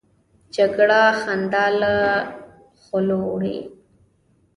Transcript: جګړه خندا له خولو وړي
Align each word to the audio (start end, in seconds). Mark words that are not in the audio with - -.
جګړه 0.55 1.01
خندا 1.21 1.65
له 1.81 1.93
خولو 2.81 3.19
وړي 3.33 3.57